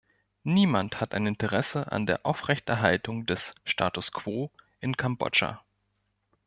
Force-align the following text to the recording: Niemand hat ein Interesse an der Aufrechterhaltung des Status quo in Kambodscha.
Niemand 0.45 0.99
hat 0.99 1.13
ein 1.13 1.27
Interesse 1.27 1.91
an 1.91 2.07
der 2.07 2.25
Aufrechterhaltung 2.25 3.27
des 3.27 3.53
Status 3.65 4.11
quo 4.11 4.49
in 4.79 4.97
Kambodscha. 4.97 5.63